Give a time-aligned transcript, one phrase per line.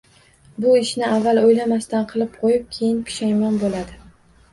[0.63, 4.01] Bir ishni avval o'ylamasdan qilib ko'yib, keyin pushaymon bo'ladi.